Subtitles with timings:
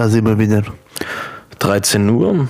[0.00, 0.62] Da sind wir wieder.
[1.58, 2.48] 13 Uhr.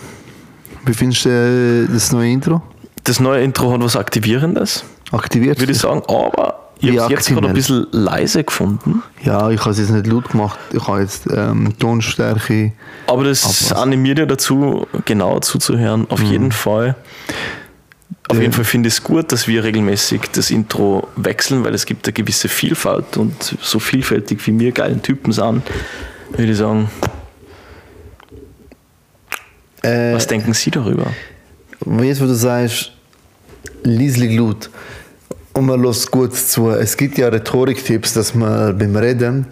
[0.87, 2.63] Wie findest du äh, das neue Intro?
[3.03, 5.59] Das neue Intro hat was Aktivierendes, Aktiviert?
[5.59, 9.03] würde ich sagen, aber ich habe es jetzt gerade ein bisschen leise gefunden.
[9.25, 10.61] Ja, ich habe es jetzt nicht laut gemacht.
[10.73, 12.71] Ich habe jetzt ähm, Tonstärke.
[13.09, 13.77] Aber das Abpassen.
[13.79, 16.07] animiert ja dazu, genauer zuzuhören.
[16.09, 16.95] Auf jeden Fall.
[18.29, 18.43] Auf Ja.
[18.43, 22.07] jeden Fall finde ich es gut, dass wir regelmäßig das Intro wechseln, weil es gibt
[22.07, 25.63] eine gewisse Vielfalt und so vielfältig wie wir geilen Typen sind,
[26.37, 26.89] würde ich sagen.
[29.83, 31.07] Äh, Was denken Sie darüber?
[32.03, 32.93] Jetzt, wo du sagst,
[33.83, 34.71] leislich laut
[35.55, 36.71] und man lässt gut zu.
[36.71, 39.47] Es gibt ja Rhetoriktipps, dass man beim Reden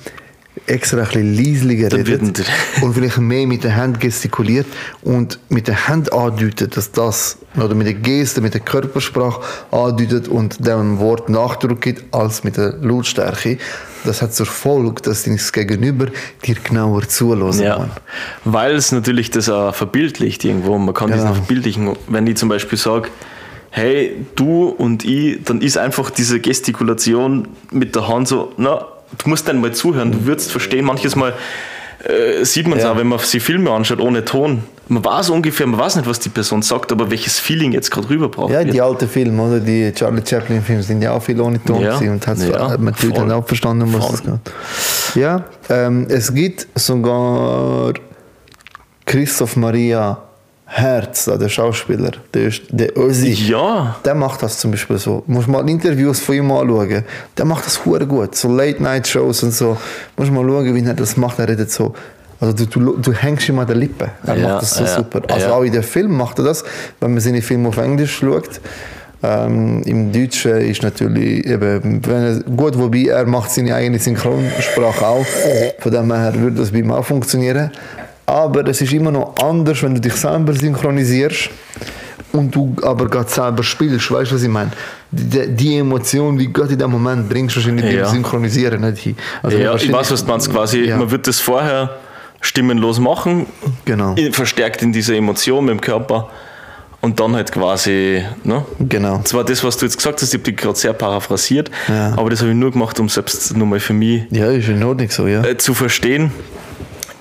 [0.67, 2.45] extra ein bisschen leislicher redet
[2.83, 4.67] und vielleicht mehr mit der Hand gestikuliert
[5.03, 9.41] und mit der Hand andeutet, dass das, oder mit der Geste, mit der Körpersprache
[9.71, 13.59] andeutet und dem Wort Nachdruck gibt, als mit der Lautstärke.
[14.05, 16.07] Das hat zur Folge, dass das Gegenüber
[16.45, 17.91] dir genauer zuhören Ja, kann.
[18.45, 20.79] weil es natürlich das auch verbildlicht irgendwo.
[20.79, 21.31] Man kann das Genau.
[21.31, 21.97] noch verbildlichen.
[22.07, 23.09] Wenn ich zum Beispiel sage,
[23.71, 29.29] hey, du und ich, dann ist einfach diese Gestikulation mit der Hand so, na, du
[29.29, 30.85] musst dann mal zuhören, du würdest verstehen.
[30.85, 31.35] Manches Mal
[32.05, 32.93] äh, sieht man es Ja.
[32.93, 34.63] auch, wenn man sich Filme anschaut ohne Ton.
[34.91, 38.09] Man weiß ungefähr, man weiß nicht, was die Person sagt, aber welches Feeling jetzt gerade
[38.09, 38.73] rüberbraucht Ja, wird.
[38.73, 39.61] die alten Filme, oder?
[39.61, 42.95] Die Charlie Chaplin-Filme sind ja auch viel ohne Ton Ja, und hat ja, hat man
[42.95, 43.11] voll.
[43.13, 44.33] dann auch verstanden, was es geht.
[45.17, 47.93] Ja, ähm, es gibt sogar
[49.05, 50.19] Christoph Maria
[50.71, 53.31] Herz, der Schauspieler, der, ist- der Ösi.
[53.31, 55.23] Ja, Der macht das zum Beispiel so.
[55.27, 57.05] Du musst mal Interviews von ihm anschauen.
[57.39, 58.35] Der macht das hure gut.
[58.37, 59.79] So Late-Night-Shows und so.
[60.17, 61.39] Du musst mal schauen, wie er das macht.
[61.39, 61.95] Er redet so.
[62.39, 64.11] Also du, du, du hängst ihm an der Lippe.
[64.27, 65.23] Er Ja, macht das so ja, super.
[65.29, 65.53] Also ja.
[65.55, 66.63] auch in dem Film macht er das,
[67.01, 68.61] wenn man seine Filme auf Englisch schaut.
[69.21, 75.05] Ähm, Im Deutschen ist natürlich eben, wenn er, gut, wobei er macht seine eigene Synchronsprache
[75.07, 75.27] auch.
[75.81, 77.73] Von dem her würde das bei ihm auch funktionieren.
[78.29, 81.49] Aber es ist immer noch anders, wenn du dich selber synchronisierst
[82.33, 84.11] und du aber gerade selber spielst.
[84.11, 84.71] Weißt du, was ich meine?
[85.11, 88.03] Die, die Emotion, die Gott in dem Moment bringst, wahrscheinlich Ja.
[88.05, 89.17] beim Synchronisieren nicht hin.
[89.43, 90.51] Also ja ich weiß, was du meinst.
[90.53, 90.99] Quasi, Ja.
[90.99, 91.97] man wird das vorher
[92.43, 93.47] stimmenlos machen,
[93.87, 94.15] Genau.
[94.33, 96.29] verstärkt in dieser Emotion mit dem Körper
[97.01, 98.63] und dann halt quasi, ne?
[98.79, 99.23] Genau.
[99.25, 102.13] Zwar das, was du jetzt gesagt hast, ich habe dich gerade sehr paraphrasiert, Ja.
[102.15, 105.09] aber das habe ich nur gemacht, um selbst nochmal für mich Ja, ist in Ordnung
[105.09, 105.43] so, ja.
[105.45, 106.31] äh, zu verstehen.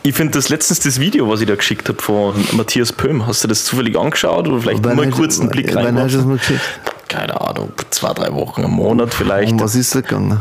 [0.08, 3.44] Ich finde das letztens das Video, was ich da geschickt habe von Matthias Pöhm, hast
[3.44, 6.00] du das zufällig angeschaut oder vielleicht nur einen hast- kurzen Blick wann rein?
[6.00, 6.62] hast du das mal geschickt?
[7.10, 9.52] Keine Ahnung, zwei, drei Wochen, einen Monat vielleicht.
[9.52, 10.40] Um was ist da gegangen?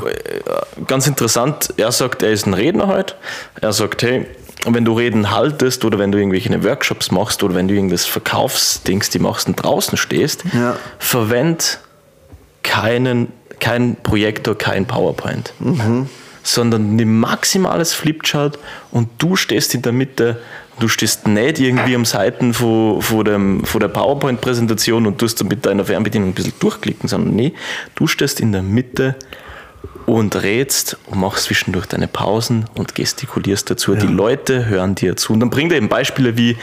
[0.87, 3.15] ganz interessant, er sagt, er ist ein Redner heute.
[3.61, 4.27] Er sagt, hey,
[4.69, 9.11] wenn du Reden haltest oder wenn du irgendwelche Workshops machst oder wenn du irgendwas Verkaufsdings,
[9.11, 10.77] die machst und draußen stehst, Ja.
[11.01, 11.81] verwend
[12.63, 15.53] keinen, kein Projektor, kein PowerPoint,
[16.47, 18.59] sondern nimm maximales Flipchart
[18.91, 20.41] und du stehst in der Mitte.
[20.79, 25.49] Du stehst nicht irgendwie am Seiten von, von, dem, von der PowerPoint-Präsentation und tust dann
[25.49, 27.55] mit deiner Fernbedienung ein bisschen durchklicken, sondern nee,
[27.95, 29.17] du stehst in der Mitte
[30.05, 33.95] und rätst und machst zwischendurch deine Pausen und gestikulierst dazu.
[33.95, 35.33] Die Leute hören dir zu.
[35.33, 36.57] Und dann bringt er eben Beispiele wie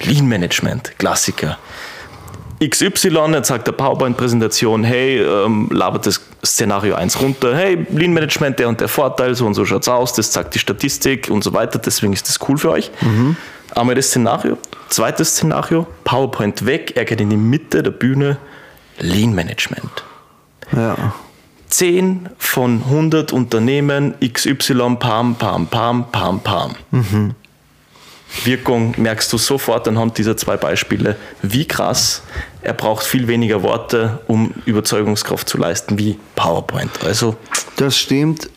[0.00, 1.58] Lean Management, Klassiker.
[2.62, 8.58] XY, jetzt sagt der PowerPoint-Präsentation, hey, ähm, labert das Szenario 1 runter, hey, Lean Management,
[8.58, 11.54] der und der Vorteil, so und so schaut's aus, das zeigt die Statistik und so
[11.54, 12.90] weiter, deswegen ist das cool für euch.
[13.74, 14.58] Einmal das Szenario.
[14.88, 18.36] Zweites Szenario, PowerPoint weg, er geht in die Mitte der Bühne,
[18.98, 20.04] Lean Management.
[20.76, 21.14] Ja.
[21.68, 26.74] 10 von 100 Unternehmen XY, Pam, Pam, Pam, Pam, Pam.
[28.44, 32.22] Wirkung merkst du sofort anhand dieser zwei Beispiele, wie krass
[32.62, 36.90] er braucht viel weniger Worte, um Überzeugungskraft zu leisten, wie PowerPoint.
[37.04, 37.36] Also,
[37.76, 38.50] Das stimmt.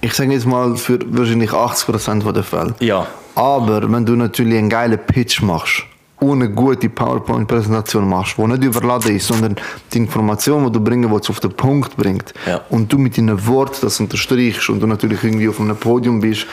[0.00, 2.74] Ich sage jetzt mal für wahrscheinlich 80% der Fälle.
[2.80, 5.84] ja, Aber wenn du natürlich einen geilen Pitch machst,
[6.20, 9.56] ohne gute PowerPoint-Präsentation machst, die nicht überladen ist, sondern
[9.92, 12.60] die Information, die du bringen willst, auf den Punkt bringt, Ja.
[12.70, 16.46] und du mit deinen Worten das unterstreichst und du natürlich irgendwie auf einem Podium bist,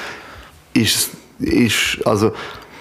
[0.74, 1.10] ist,
[1.40, 2.32] ist also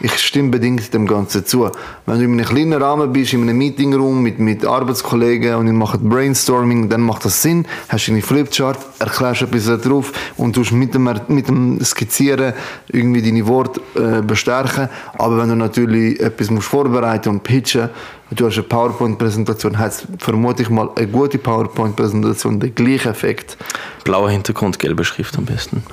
[0.00, 1.70] ich stimme bedingt dem Ganzen zu.
[2.04, 5.72] Wenn du in einem kleinen Rahmen bist, in einem Meetingroom mit, mit Arbeitskollegen und ihr
[5.72, 7.66] macht Brainstorming, dann macht das Sinn.
[7.88, 12.52] Hast du eine Flipchart, erklärst etwas da drauf und tust mit dem, mit dem Skizzieren
[12.88, 14.88] irgendwie deine Worte äh, bestärken.
[15.14, 17.90] Aber wenn du natürlich etwas musst vorbereiten und pitchen,
[18.31, 23.56] du hast eine PowerPoint-Präsentation, hat vermute ich mal eine gute PowerPoint-Präsentation den gleichen Effekt.
[24.05, 25.84] blauer Hintergrund, gelbe Schrift am besten.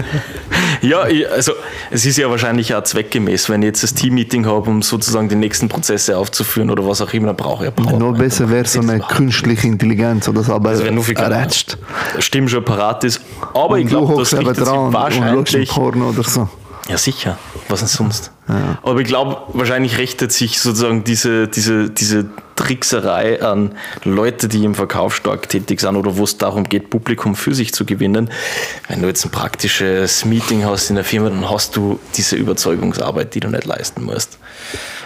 [0.82, 1.52] ja, ich, also
[1.90, 5.36] es ist ja wahrscheinlich auch zweckgemäß, wenn ich jetzt das Team-Meeting habe, um sozusagen die
[5.36, 7.98] nächsten Prozesse aufzuführen oder was auch immer, dann brauche ich ja.
[7.98, 11.16] Noch besser wäre so eine künstliche Intelligenz oder so, aber wäre nur viel.
[12.18, 13.20] Stimme schon parat ist.
[13.54, 16.48] Aber ich Und du glaube, das sich dran und wahrscheinlich Porno oder so.
[16.88, 17.38] Ja, sicher.
[17.68, 18.32] Was denn sonst?
[18.82, 24.74] Aber ich glaube, wahrscheinlich richtet sich sozusagen diese, diese, diese Trickserei an Leute, die im
[24.74, 28.30] Verkauf stark tätig sind oder wo es darum geht, Publikum für sich zu gewinnen.
[28.88, 33.34] Wenn du jetzt ein praktisches Meeting hast in der Firma, dann hast du diese Überzeugungsarbeit,
[33.34, 34.38] die du nicht leisten musst.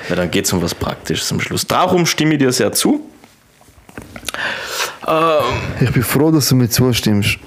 [0.09, 1.67] Weil dann geht es um was Praktisches am Schluss.
[1.67, 3.00] Darum stimme ich dir sehr zu.
[5.81, 7.38] Ich bin froh, dass du mir zustimmst.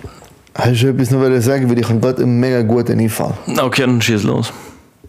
[0.58, 3.34] Hast du etwas noch sagen, weil ich habe gerade einen mega guten Einfall.
[3.62, 4.52] Okay, dann schieß los.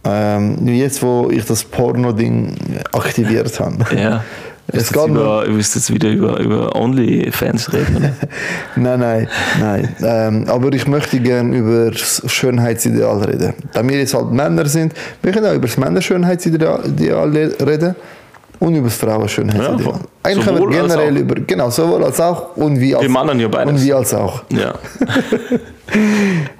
[0.05, 2.55] Ähm, jetzt, wo ich das Porno-Ding
[2.93, 3.85] aktiviert habe.
[3.99, 4.25] Ja.
[4.71, 8.12] Es geht über, du willst jetzt wieder über, über OnlyFans reden.
[8.77, 9.29] Nein, nein,
[9.59, 9.97] nein.
[10.03, 13.55] Ähm, aber ich möchte gerne über das Schönheitsideal reden.
[13.73, 14.93] Da wir jetzt halt Männer sind,
[15.23, 17.97] wir können auch über das Männerschönheitsideal Ideal reden
[18.61, 19.95] und über das Frauenschönheitsideal.
[19.95, 21.21] Ja, als generell auch.
[21.21, 23.73] über, genau, sowohl als auch und wie als Wir machen ja beides.
[23.73, 24.43] Und wie als auch.
[24.51, 24.75] ja.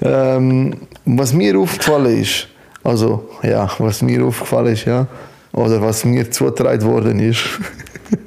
[0.00, 0.75] Ähm,
[1.05, 2.49] was mir aufgefallen ist,
[2.83, 5.06] also ja, was mir aufgefallen ist, ja,
[5.53, 7.41] oder was mir zugetragen worden ist,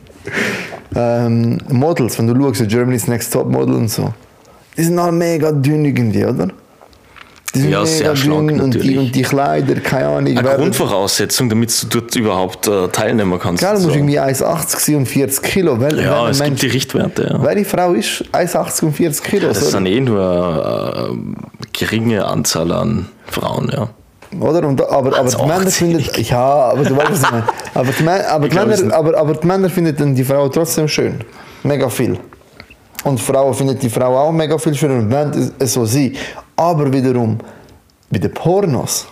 [0.96, 4.14] ähm, Models, wenn du schaust, Germany's Next Top Model und so,
[4.78, 6.50] die sind alle mega dünn irgendwie, oder?
[7.53, 11.83] Die sind Ja, sehr schlank und die, und die Kleider, keine Ahnung, Eine Grundvoraussetzung, damit
[11.83, 13.59] du dort überhaupt äh, teilnehmen kannst.
[13.62, 13.98] Klar, du musst So.
[13.98, 15.80] irgendwie 1,80 sein und 40 Kilo.
[15.80, 17.30] Weil, ja, weil es ein gibt die Richtwerte.
[17.33, 17.44] Ja.
[17.44, 19.48] Welche Frau ist 1,80 und 40 Kilo?
[19.50, 19.71] Das oder?
[19.71, 23.89] sind eh nur äh, geringe Anzahl an Frauen, ja.
[24.39, 24.65] Oder?
[24.65, 25.48] Und, aber, aber die 1,80.
[25.48, 27.44] Männer finden, ja, aber du weißt, ich meine.
[27.74, 28.94] Aber die, aber, die es Männer, nicht.
[28.94, 31.19] aber, aber die Männer finden dann die Frau trotzdem schön.
[31.63, 32.18] Mega viel.
[33.03, 36.15] Und Frauen finden die Frau auch mega viel schön und wollen es so sein.
[36.56, 37.39] Aber wiederum,
[38.09, 39.07] bei den Pornos,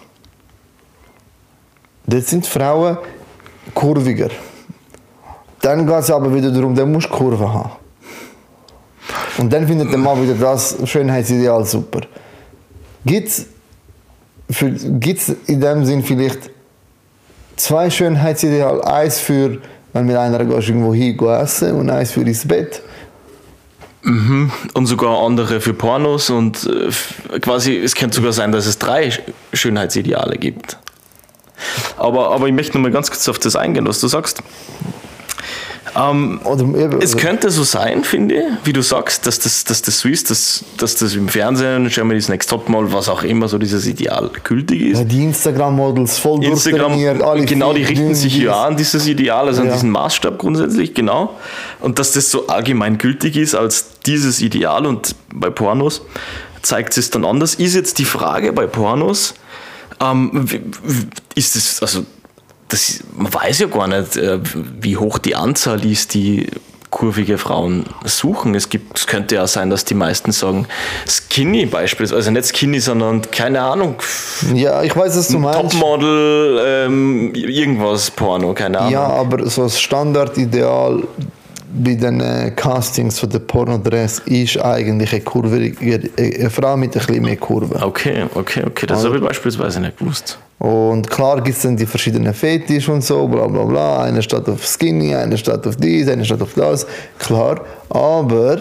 [2.05, 2.97] dort sind Frauen
[3.73, 4.29] kurviger.
[5.61, 7.71] Dann geht es aber wieder darum, musst du Kurven haben.
[9.39, 12.01] Und dann findet der Mann wieder das Schönheitsideal super.
[13.05, 13.45] Gibt es
[15.47, 16.51] in dem Sinn vielleicht
[17.55, 18.85] zwei Schönheitsideale?
[18.85, 19.57] Eins für,
[19.93, 22.83] wenn mit einer gehst, irgendwo hin essen und eins für ins Bett.
[24.03, 29.09] Und sogar andere für Pornos und äh, quasi, es könnte sogar sein, dass es drei
[29.09, 29.19] Sch-
[29.53, 30.77] Schönheitsideale gibt.
[31.97, 34.41] Aber, aber ich möchte noch mal ganz kurz auf das eingehen, was du sagst.
[35.95, 39.81] Ähm, Oder eben, es könnte so sein, finde ich, wie du sagst, dass das, dass
[39.81, 43.57] das so ist, dass, dass das im Fernsehen, Germany's Next Topmodel, was auch immer so
[43.57, 44.97] dieses Ideal gültig ist.
[44.99, 49.61] ja, die Instagram-Models voll Instagram, alle genau, die richten sich ja an dieses Ideal, also
[49.61, 49.67] Ja.
[49.69, 51.35] an diesen Maßstab grundsätzlich, genau.
[51.79, 56.01] Und dass das so allgemein gültig ist als dieses Ideal und bei Pornos
[56.61, 57.55] zeigt es dann anders.
[57.55, 59.33] Ist jetzt die Frage bei Pornos,
[60.01, 60.45] ähm,
[61.35, 62.05] ist es, also
[62.69, 64.39] das, man weiß ja gar nicht, äh,
[64.79, 66.47] wie hoch die Anzahl ist, die
[66.89, 68.55] kurvige Frauen suchen.
[68.55, 70.67] Es, gibt, es könnte ja sein, dass die meisten sagen,
[71.07, 73.95] skinny beispielsweise, also nicht skinny, sondern keine Ahnung,
[74.53, 75.59] Ja, ich weiß, was du meinst.
[75.59, 78.91] Topmodel, ähm, irgendwas Porno, keine Ahnung.
[78.91, 81.03] Ja, aber so das Standardideal
[81.71, 85.71] bei den äh, Castings von den Pornodress ist eigentlich eine, Kurve,
[86.17, 87.75] eine Frau mit ein bisschen mehr Kurve.
[87.83, 90.39] Okay, okay, okay, das habe ich beispielsweise nicht gewusst.
[90.57, 94.03] Und klar gibt es dann die verschiedenen Fetisch und so, bla bla bla.
[94.03, 96.85] Einer steht auf Skinny, einer steht auf dies, einer steht auf das.
[97.17, 98.59] Klar, aber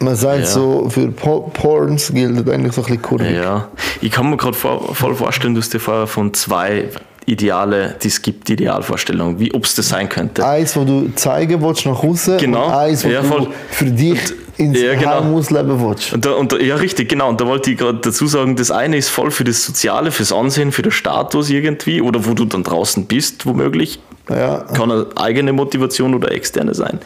[0.00, 0.46] man sagt Ja.
[0.46, 3.30] so, für Po- Porns gilt eigentlich so ein bisschen kurvig.
[3.36, 3.68] Ja,
[4.02, 6.88] ich kann mir gerade voll vorstellen, du hast dir vorher von zwei
[7.26, 10.46] Ideale, die es gibt, Idealvorstellungen, wie ob es das sein könnte.
[10.46, 12.68] Eins, wo du zeigen willst nach außen Genau.
[12.68, 14.20] eins, wo Ja, du für dich
[14.56, 15.10] ins ja, genau.
[15.22, 16.12] Heim ausleben willst.
[16.12, 17.28] Und da, und da, ja, richtig, genau.
[17.28, 20.32] Und da wollte ich gerade dazu sagen, das eine ist voll für das Soziale, fürs
[20.32, 24.00] Ansehen, für den Status irgendwie oder wo du dann draußen bist, womöglich.
[24.30, 24.60] Ja.
[24.74, 26.98] Kann eine eigene Motivation oder externe sein.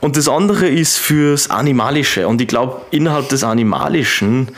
[0.00, 2.28] Und das andere ist fürs Animalische.
[2.28, 4.48] Und ich glaube, innerhalb des Animalischen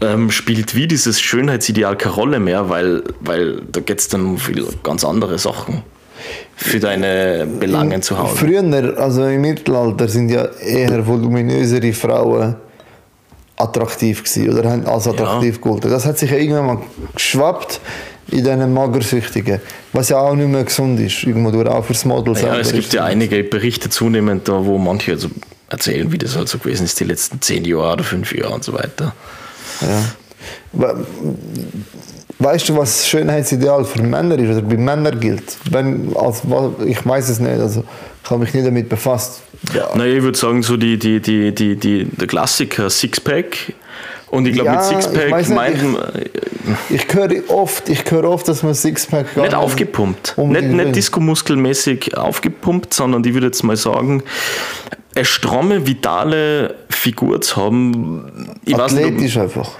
[0.00, 4.38] ähm, spielt wie dieses Schönheitsideal keine Rolle mehr, weil, weil da geht es dann um
[4.38, 5.82] viel ganz andere Sachen
[6.56, 8.36] für deine Belangen zu Hause.
[8.36, 12.56] Früher, also im Mittelalter, sind ja eher voluminösere Frauen
[13.56, 15.90] attraktiv gewesen oder haben als attraktiv gegolten.
[15.90, 16.78] Das hat sich ja irgendwann mal
[17.14, 17.80] geschwappt
[18.28, 19.60] in diesen Magersüchtigen,
[19.92, 22.72] was ja auch nicht mehr gesund ist, irgendwo durch auch fürs Model Ja, selber es
[22.72, 25.28] gibt ja einige Berichte zunehmend, da, wo manche also
[25.68, 28.64] erzählen, wie das halt so gewesen ist, die letzten zehn Jahre oder fünf Jahre und
[28.64, 29.14] so weiter.
[29.80, 30.02] Ja.
[30.72, 31.06] We-
[32.38, 35.56] Weißt du, was Schönheitsideal für Männer ist oder bei Männern gilt?
[35.70, 36.42] Wenn, als,
[36.84, 37.82] ich weiß es nicht, also
[38.22, 39.40] ich habe mich nicht damit befasst.
[39.74, 39.88] Ja.
[39.96, 43.72] Naja, ich würde sagen, so die, die, die, die, die, der Klassiker Sixpack.
[44.28, 47.88] Und ich glaube, Ja, mit ich Sixpack weiß nicht, meint ich- man Ich höre oft,
[47.88, 50.34] ich höre oft, dass man Sixpack gar nicht aufgepumpt.
[50.36, 54.22] Nicht, nicht discomuskelmäßig aufgepumpt, sondern ich würde jetzt mal sagen,
[55.16, 58.48] eine stramme, vitale Figur zu haben.
[58.64, 59.70] Ich weiß nicht, Athletisch einfach.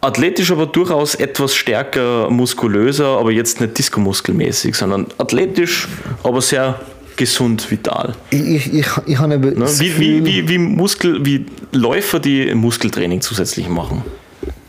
[0.00, 5.88] Athletisch aber durchaus etwas stärker, muskulöser, aber jetzt nicht diskomuskelmäßig, sondern athletisch,
[6.22, 6.80] aber sehr
[7.16, 8.14] gesund, vital.
[8.30, 9.66] Ich, ich, ich, ich habe Ne?
[9.78, 14.02] Wie, wie, wie, wie, Muskel, wie Läufer, die Muskeltraining zusätzlich machen.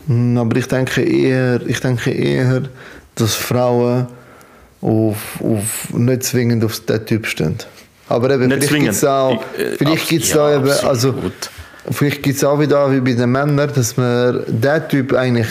[0.06, 2.62] Mm, Aber ich denke eher, ich denke eher,
[3.14, 4.06] dass Frauen
[4.80, 7.56] auf, auf nicht zwingend auf den Typ stehen.
[8.08, 11.14] Aber eben, Nicht vielleicht gibt es auch, äh, vielleicht gibt's ja, da eben, also,
[11.90, 15.48] vielleicht gibt es auch wieder wie bei den Männern, dass man den Typ eigentlich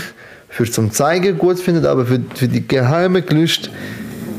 [0.50, 3.70] für zum Zeigen gut findet, aber für, für die geheime Gelüste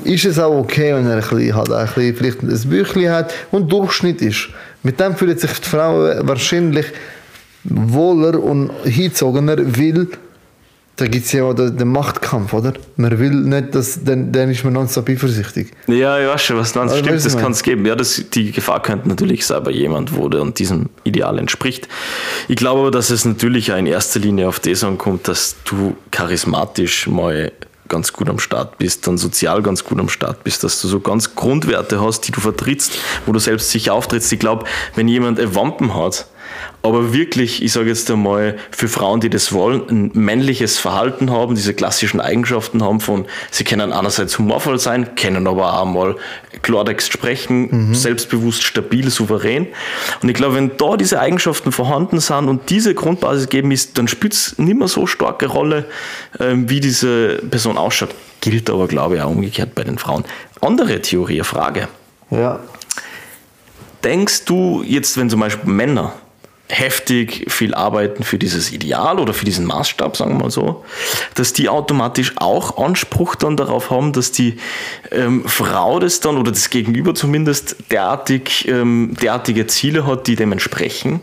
[0.05, 3.35] ist es auch okay, wenn er ein bisschen, halt ein bisschen, vielleicht ein Büchlein hat
[3.51, 4.49] und Durchschnitt ist.
[4.83, 6.87] Mit dem fühlt sich die Frau wahrscheinlich
[7.65, 10.09] wohler und hinzogener, weil
[10.99, 12.73] da gibt es ja auch den, den Machtkampf, oder?
[12.97, 15.71] Man will nicht, dass, dann, dann ist man nonstop eifersüchtig.
[15.87, 17.87] Ja, ich weiß schon, was Also, stimmt, das kann es geben.
[17.87, 21.87] Ja, das, die Gefahr könnte natürlich sein bei jemand, wo der diesem Ideal entspricht.
[22.49, 25.97] Ich glaube aber, dass es natürlich auch in erster Linie auf das ankommt, dass du
[26.11, 27.53] charismatisch mal
[27.87, 30.99] ganz gut am Start bist, dann sozial ganz gut am Start bist, dass du so
[30.99, 34.33] ganz Grundwerte hast, die du vertrittst, wo du selbst sicher auftrittst.
[34.33, 34.65] Ich glaube,
[34.97, 36.27] wenn jemand ein Wampen hat,
[36.83, 41.57] aber wirklich, ich sage jetzt einmal, für Frauen, die das wollen, ein männliches Verhalten haben,
[41.57, 46.17] diese klassischen Eigenschaften haben von, sie können einerseits humorvoll sein, können aber auch mal
[46.63, 49.67] Klartext sprechen, selbstbewusst, stabil, souverän.
[50.23, 54.07] Und ich glaube, wenn da diese Eigenschaften vorhanden sind und diese Grundbasis gegeben ist, dann
[54.07, 55.87] spielt es nicht mehr so starke Rolle,
[56.39, 58.15] ähm, wie diese Person ausschaut.
[58.41, 60.25] Gilt aber, glaube ich, auch umgekehrt bei den Frauen.
[60.61, 61.89] Andere Theorie, Frage.
[62.31, 62.61] Ja.
[64.05, 66.15] Denkst du jetzt, wenn zum Beispiel Männer
[66.69, 70.85] heftig viel arbeiten für dieses Ideal oder für diesen Maßstab, sagen wir mal so,
[71.35, 74.59] dass die automatisch auch Anspruch dann darauf haben, dass die
[75.11, 80.53] ähm, Frau das dann oder das Gegenüber zumindest derartig, ähm, derartige Ziele hat, die dem
[80.53, 81.21] entsprechen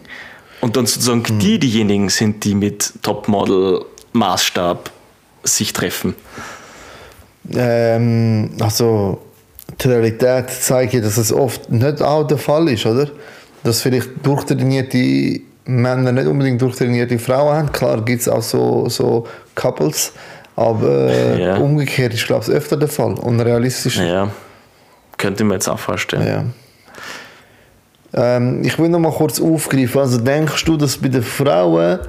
[0.61, 4.89] und dann sozusagen die diejenigen sind, die mit Topmodel-Maßstab
[5.43, 6.15] sich treffen.
[7.53, 9.21] Ähm, also,
[9.79, 13.11] die Realität zeigt ja, dass es oft nicht auch der Fall ist, oder?
[13.65, 17.71] Dass vielleicht durchtrainierte Männer nicht unbedingt durchtrainierte Frauen haben.
[17.71, 20.13] Klar gibt es auch so, so Couples,
[20.55, 21.57] aber Ja.
[21.57, 23.15] umgekehrt ist, glaube ich, öfter der Fall.
[23.15, 23.97] Unrealistisch.
[23.97, 24.29] Ja,
[25.17, 26.27] könnte man jetzt auch vorstellen.
[28.13, 28.37] Ja.
[28.37, 29.99] Ähm, ich will noch mal kurz aufgreifen.
[29.99, 31.99] Also denkst du, dass bei den Frauen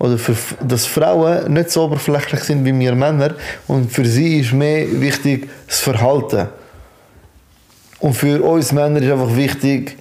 [0.00, 0.34] oder für,
[0.66, 3.34] dass Frauen nicht so oberflächlich sind wie wir Männer
[3.68, 6.48] und für sie ist mehr wichtig das Verhalten.
[8.00, 9.96] Und für uns Männer ist einfach wichtig,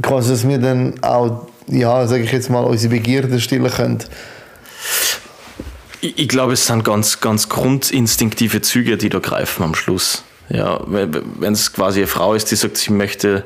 [0.00, 3.98] quasi, dass wir dann auch, ja, sage ich jetzt mal, unsere Begierde stillen können.
[6.00, 10.24] Ich, ich glaube, es sind ganz, ganz grundinstinktive Züge, die da greifen am Schluss.
[10.48, 13.44] Ja, wenn es quasi eine Frau ist, die sagt, sie möchte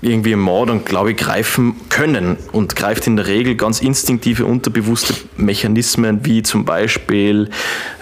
[0.00, 4.44] irgendwie im Mord und glaube ich greifen können und greift in der Regel ganz instinktive,
[4.44, 7.50] unterbewusste Mechanismen wie zum Beispiel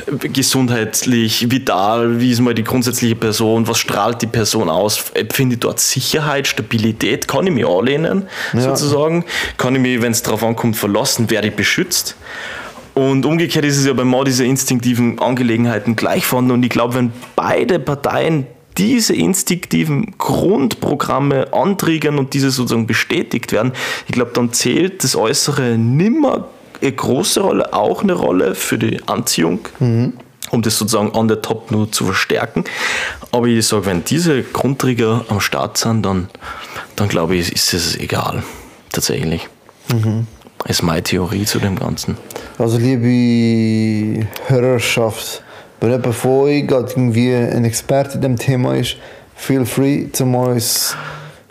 [0.06, 5.64] äh, gesundheitlich, vital, wie ist mal die grundsätzliche Person, was strahlt die Person aus, empfindet
[5.64, 9.24] dort Sicherheit, Stabilität, kann ich mich anlehnen sozusagen,
[9.56, 12.16] kann ich mich, wenn es darauf ankommt, verlassen, werde ich beschützt.
[12.94, 16.50] Und umgekehrt ist es ja bei Mord diese instinktiven Angelegenheiten gleich vorhanden.
[16.50, 18.46] Und ich glaube, wenn beide Parteien
[18.80, 23.72] diese instinktiven Grundprogramme antriggern und diese sozusagen bestätigt werden,
[24.08, 26.48] ich glaube, dann zählt das Äußere nimmer
[26.80, 31.70] eine große Rolle, auch eine Rolle für die Anziehung, um das sozusagen on the top
[31.70, 32.64] nur zu verstärken.
[33.32, 36.30] Aber ich sage, wenn diese Grundtrigger am Start sind, dann,
[36.96, 38.42] dann glaube ich, ist es egal.
[38.90, 39.48] Tatsächlich.
[40.66, 42.16] Ist meine Theorie zu dem Ganzen.
[42.56, 45.42] Also liebe Hörerschaft,
[45.80, 48.96] wenn jemand von euch gerade irgendwie ein Experte in dem Thema ist,
[49.34, 50.94] feel free, zum uns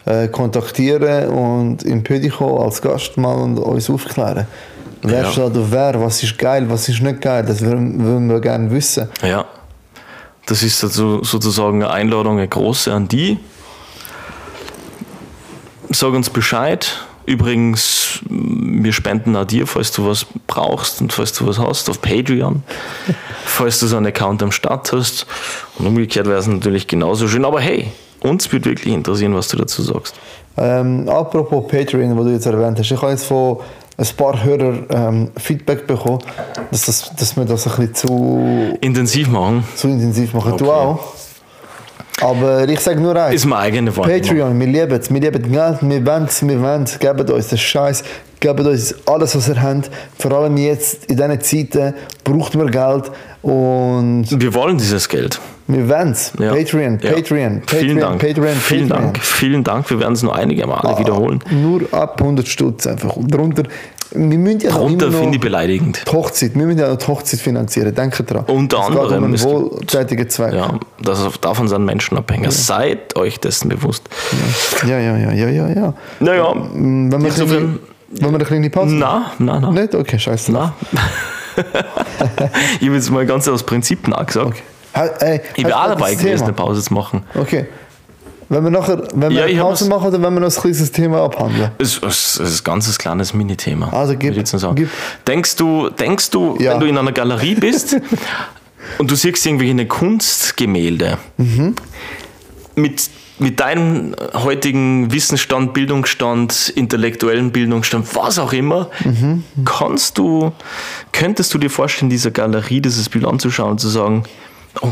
[0.06, 4.46] äh, kontaktieren und im Pödico als Gast mal und uns aufklären.
[5.02, 5.32] Wer Ja.
[5.32, 8.70] steht auf wer, was ist geil, was ist nicht geil, das würden, würden wir gerne
[8.72, 9.08] wissen.
[9.24, 9.46] Ja.
[10.46, 13.38] Das ist also sozusagen eine Einladung, eine große an die.
[15.92, 17.06] Sag uns Bescheid.
[17.30, 22.02] Übrigens, wir spenden auch dir, falls du was brauchst und falls du was hast, auf
[22.02, 22.64] Patreon.
[23.46, 25.28] falls du so einen Account am Start hast.
[25.78, 27.46] Und umgekehrt wäre es natürlich genauso schön.
[27.46, 30.16] Aber hey, uns würde wirklich interessieren, was du dazu sagst.
[30.58, 33.58] Ähm, apropos Patreon, was du jetzt erwähnt hast, ich habe jetzt von
[33.96, 36.20] ein paar Hörern ähm, Feedback bekommen,
[36.72, 40.58] dass, das, dass wir das ein bisschen zu, Intensiv machen zu intensiv machen.
[40.58, 40.74] Du Okay.
[40.74, 41.14] auch.
[42.22, 43.36] Aber ich sage nur eins.
[43.36, 44.22] ist meine eigene Wahrnehmung.
[44.22, 47.48] Patreon, wir lieben es, wir lieben Geld, wir wollen es, wir wollen es, gebt uns
[47.48, 48.04] den Scheiß,
[48.40, 49.90] gebt uns alles, was ihr habt.
[50.18, 53.12] Vor allem jetzt, in diesen Zeiten, braucht man Geld
[53.42, 55.40] und Wir wollen dieses Geld.
[55.68, 56.34] wir wollen es.
[56.40, 56.54] Ja.
[56.54, 57.12] Patreon, Ja.
[57.14, 58.20] Patreon, Patreon, Vielen Dank.
[58.22, 59.04] Patreon, Vielen Patreon.
[59.14, 59.20] Dank.
[59.24, 59.90] Vielen Dank.
[59.90, 61.40] Wir werden es noch einige Male Ah, wiederholen.
[61.52, 63.16] Nur ab 100 Stutz einfach.
[63.16, 63.64] Und darunter
[64.12, 66.04] wir müssen ja Drunter finde ich beleidigend.
[66.08, 68.46] die Hochzeit, wir müssen ja noch die Hochzeit finanzieren, denke dran.
[68.46, 69.38] Unter anderem, um einen
[70.30, 70.54] Zweck.
[70.54, 72.52] Ja, das, davon sind Menschen abhängig.
[72.52, 74.10] Seid euch dessen bewusst.
[74.88, 75.70] ja, ja, ja, ja, ja.
[75.70, 75.94] ja.
[76.20, 77.80] Naja, Wenn wir, Insofern-
[78.12, 79.72] wenn wir eine kleine Pause na, na, na.
[79.72, 79.94] Nicht?
[79.94, 80.52] Okay, scheiße.
[80.52, 80.74] na.
[82.80, 84.62] ich habe jetzt mal ganz aus Prinzip nachgesagt.
[85.20, 87.24] Ey, Ich wäre auch dabei gewesen, eine Pause zu machen.
[87.36, 87.66] Okay.
[88.52, 91.22] Wenn wir nachher wenn wir Ja, Pause machen oder wenn wir noch ein kleines Thema
[91.24, 91.72] abhandeln?
[91.78, 93.94] Es es- es ist ein ganzes kleines Mini-Thema.
[93.94, 94.76] Also gib- jetzt sagen.
[94.76, 94.90] gib.
[95.28, 96.74] Denkst du, denkst du Ja.
[96.74, 97.96] wenn du in einer Galerie bist
[98.98, 101.76] und du siehst irgendwelche Kunstgemälde Mhm.
[102.76, 109.44] mit, mit deinem heutigen Wissensstand, Bildungsstand, intellektuellen Bildungsstand, was auch immer, Mhm.
[109.64, 110.52] kannst du,
[111.12, 114.24] könntest du dir vorstellen, dieser Galerie dieses Bild anzuschauen und zu sagen,
[114.82, 114.88] oh,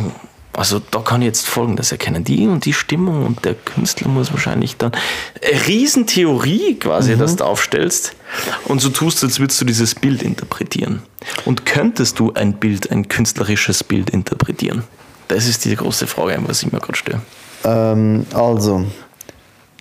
[0.57, 4.31] also da kann ich jetzt folgendes erkennen, die und die Stimmung und der Künstler muss
[4.31, 7.19] wahrscheinlich dann eine Riesentheorie quasi, Mhm.
[7.19, 8.15] dass du aufstellst
[8.65, 11.03] und so tust, als würdest du dieses Bild interpretieren.
[11.45, 14.83] Und könntest du ein Bild, ein künstlerisches Bild interpretieren?
[15.27, 17.21] Das ist die große Frage, was ich mir gerade stelle.
[17.63, 18.83] Ähm, also,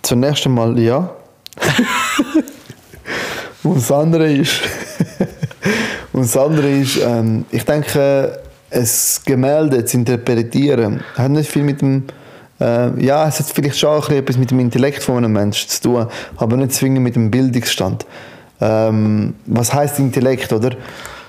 [0.03, 1.09] zunächst einmal ja.
[3.63, 4.61] und das andere ist,
[6.13, 8.87] und das andere ist, ähm, ich denke, ein
[9.25, 12.03] Gemälde zu interpretieren hat nicht viel mit dem,
[12.59, 15.81] äh, ja, es hat vielleicht schon auch etwas mit dem Intellekt von einem Menschen zu
[15.81, 16.07] tun,
[16.37, 18.05] aber nicht zwingend mit dem Bildungsstand.
[18.59, 20.71] Ähm, was heißt Intellekt, oder?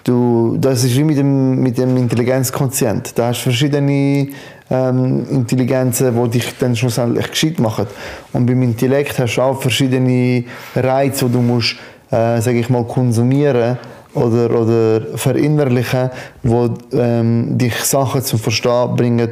[0.05, 3.19] Du, das ist wie mit dem, mit dem Intelligenzquotient.
[3.19, 4.29] Da hast du verschiedene
[4.71, 7.87] ähm, Intelligenzen, die dich dann schlussendlich gescheit machen.
[8.33, 11.77] Und beim Intellekt hast du auch verschiedene Reize, die du musst,
[12.11, 13.77] äh, sag ich mal, konsumieren
[14.15, 16.11] oder, oder verinnerlichen,
[16.43, 19.31] wo ähm, dich Sachen zum Verstehen bringen,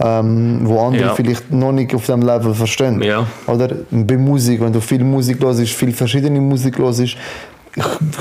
[0.00, 1.14] ähm, wo andere Ja.
[1.14, 3.00] vielleicht noch nicht auf dem Level verstehen.
[3.02, 3.26] Ja.
[3.46, 7.16] Oder bei Musik, wenn du viel Musik hörst, viel verschiedene Musik hörst,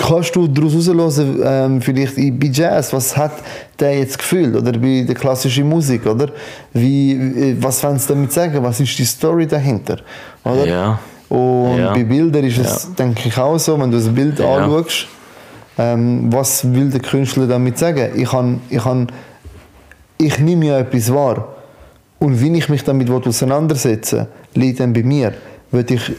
[0.08, 3.32] kannst du daraus heraushören, ähm, vielleicht bei Jazz, was hat
[3.80, 4.56] der jetzt gefühlt?
[4.56, 6.28] Oder bei der klassischen Musik, oder?
[6.74, 8.62] Wie, äh, was wollen sie damit sagen?
[8.64, 9.98] Was ist die Story dahinter?
[10.44, 10.68] Oder?
[10.68, 11.00] Ja.
[11.30, 11.94] Und Ja.
[11.94, 14.58] bei Bildern ist es, denke ich, auch so, wenn du das Bild Ja.
[14.58, 15.08] anschaust,
[15.78, 18.12] ähm, was will der Künstler damit sagen?
[18.16, 19.08] Ich, kann, ich, kann,
[20.18, 21.50] ich nehme ja etwas wahr.
[22.20, 25.34] Und wie ich mich damit auseinandersetzen will, liegt dann bei mir.
[25.72, 26.12] Will ich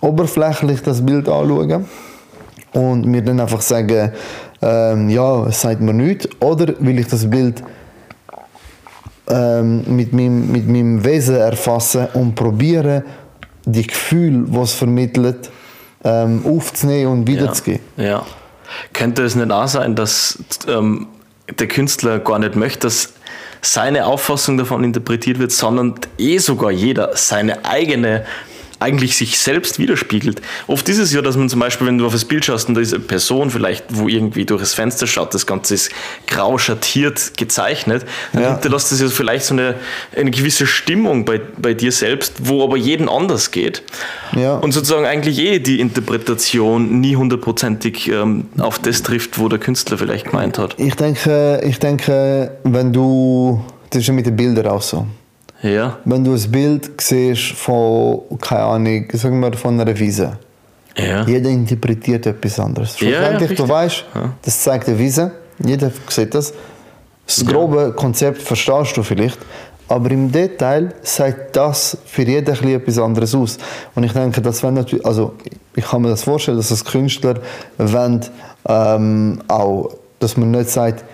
[0.00, 1.86] oberflächlich das Bild anschauen
[2.72, 4.12] und mir dann einfach sagen,
[4.62, 7.62] ähm, ja, es sagt mir nichts, oder will ich das Bild
[9.28, 13.02] ähm, mit, meinem, mit meinem Wesen erfassen und probieren,
[13.64, 15.50] die Gefühle, die es vermittelt,
[16.04, 17.80] ähm, aufzunehmen und wiederzugeben.
[17.96, 18.04] Ja.
[18.04, 18.26] ja.
[18.92, 21.08] Könnte es nicht auch sein, dass ähm,
[21.58, 23.12] der Künstler gar nicht möchte, dass
[23.62, 28.24] seine Auffassung davon interpretiert wird, sondern eh sogar jeder seine eigene
[28.78, 30.42] eigentlich sich selbst widerspiegelt.
[30.66, 32.74] Oft ist es ja, dass man zum Beispiel, wenn du auf das Bild schaust und
[32.74, 35.90] da ist eine Person vielleicht, wo irgendwie durch das Fenster schaut, das Ganze ist
[36.26, 38.52] grau schattiert gezeichnet, dann Ja.
[38.54, 39.76] hinterlässt das ja vielleicht so eine,
[40.14, 43.82] eine gewisse Stimmung bei, bei dir selbst, wo aber jeden anders geht.
[44.36, 44.56] Ja.
[44.56, 49.98] Und sozusagen eigentlich eh die Interpretation nie hundertprozentig ähm, auf das trifft, wo der Künstler
[49.98, 50.74] vielleicht gemeint hat.
[50.78, 55.06] Ich denke, ich denke, wenn du, das ist ja mit den Bildern auch so,
[55.66, 60.38] Ja, wenn du ein Bild siehst von, keine Ahnung, sagen wir von einer Wiese,
[60.96, 62.98] ja, jeder interpretiert etwas anderes.
[63.00, 63.66] Ja, ja, Schlussendlich, richtig.
[63.66, 64.04] du weißt,
[64.42, 65.32] das zeigt eine Wiese,
[65.64, 66.52] jeder sieht das.
[67.26, 69.38] Das grobe Konzept verstehst du vielleicht,
[69.88, 73.58] aber im Detail sagt das für jeden etwas anderes aus.
[73.94, 75.34] Und ich denke, das wenn natürlich, also
[75.74, 77.34] ich kann mir das vorstellen, dass das Künstler
[77.78, 78.24] wollen,
[78.68, 81.04] ähm, auch, dass man nicht sagt,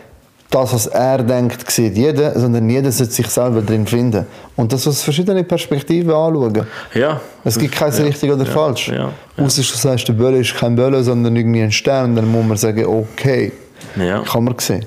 [0.55, 4.27] das, was er denkt, sieht jeder, sondern jeder sollte sich selber drin finden.
[4.57, 6.67] Und das aus verschiedenen Perspektiven anschauen.
[6.95, 7.21] ja.
[7.45, 8.88] Es gibt kein richtig oder falsch.
[8.88, 12.45] ja, Außer du sagst, der Böller ist kein Böller, sondern irgendwie ein Stern, dann muss
[12.47, 13.53] man sagen, okay,
[13.97, 14.23] Ja.
[14.23, 14.85] kann man sehen.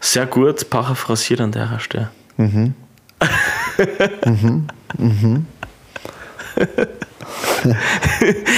[0.00, 2.10] Sehr gut, paraphrasiert an der Stelle.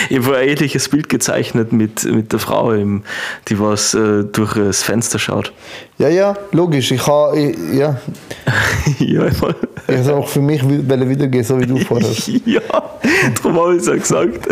[0.09, 4.83] ich habe ein ähnliches Bild gezeichnet mit, mit der Frau, die was äh, durch das
[4.83, 5.53] Fenster schaut.
[6.03, 6.91] Ja, ja, logisch.
[6.91, 7.97] Ich habe, ja,
[8.99, 9.55] ja, voll.
[9.87, 12.11] ich habe auch für mich wiedergeben, so wie du vorher.
[12.45, 12.61] ja,
[13.37, 14.49] darum habe ich es ja gesagt.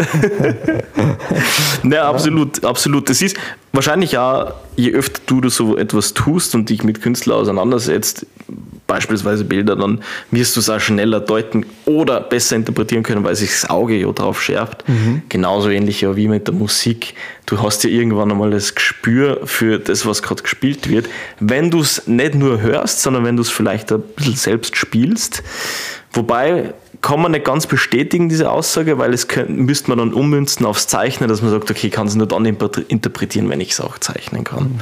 [1.82, 3.10] ja, absolut, absolut.
[3.10, 3.36] Das ist
[3.72, 8.26] wahrscheinlich auch, je öfter du so etwas tust und dich mit Künstlern auseinandersetzt,
[8.86, 13.50] beispielsweise Bilder, dann wirst du es auch schneller deuten oder besser interpretieren können, weil sich
[13.50, 14.84] das Auge ja drauf schärft.
[15.28, 17.14] Genauso ähnlich ja wie mit der Musik.
[17.50, 21.08] Du hast ja irgendwann einmal das Gespür für das, was gerade gespielt wird.
[21.40, 25.42] Wenn du es nicht nur hörst, sondern wenn du es vielleicht ein bisschen selbst spielst.
[26.12, 30.64] Wobei kann man nicht ganz bestätigen, diese Aussage, weil es könnt, müsste man dann ummünzen
[30.64, 33.80] aufs Zeichnen, dass man sagt, okay, ich kann es nur dann interpretieren, wenn ich es
[33.80, 34.80] auch zeichnen kann.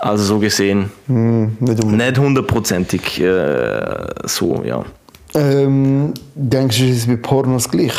[0.00, 4.84] Also so gesehen, Hm, nicht hundertprozentig äh, so, ja.
[5.34, 7.94] Ähm, denkst du, es ist mit Pornos gleich?